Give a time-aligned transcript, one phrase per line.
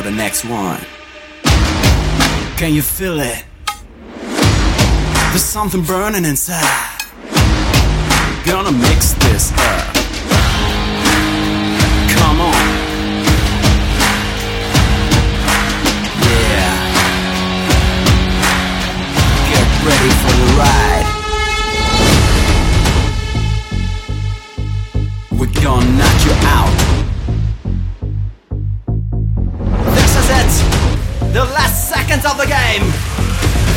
[0.00, 0.80] for the next one.
[2.56, 3.44] Can you feel it?
[5.30, 7.02] There's something burning inside.
[8.46, 9.94] Gonna mix this up.
[12.16, 12.66] Come on.
[16.28, 16.72] Yeah.
[19.50, 21.08] Get ready for the ride.
[25.38, 26.79] We're gonna knock you out.
[31.52, 32.84] Last seconds of the game.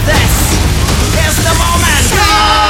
[0.05, 0.33] This
[1.25, 2.62] is the moment.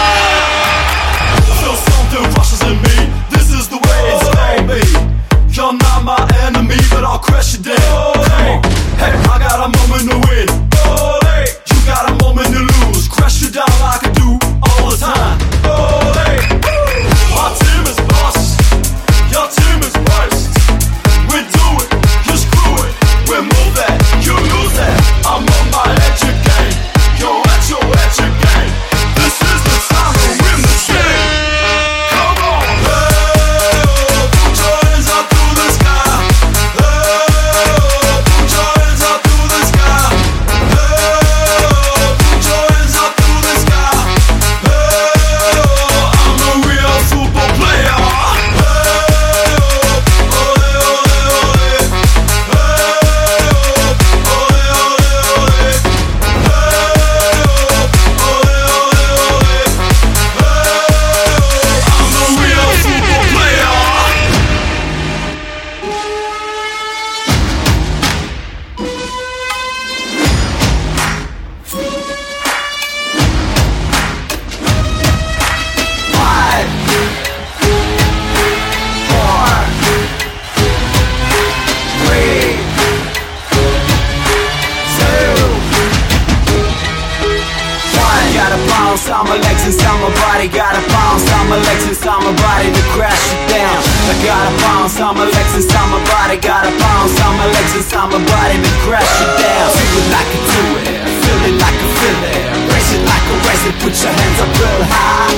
[89.28, 90.48] My legs inside my body.
[90.48, 93.80] Gotta bounce my legs inside my body to crash it down.
[94.10, 96.38] I gotta bounce my legs inside my body.
[96.40, 99.68] Gotta bounce my legs inside my body to crash it down.
[99.74, 103.26] Do it like I do it, feel it like I feel it, raise it like
[103.28, 103.76] I raise it.
[103.84, 105.32] Put your hands up real high,